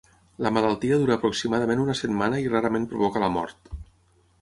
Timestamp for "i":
2.47-2.51